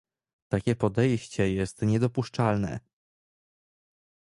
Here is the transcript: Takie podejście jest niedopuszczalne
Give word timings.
Takie 0.49 0.75
podejście 0.75 1.53
jest 1.53 1.81
niedopuszczalne 1.81 2.79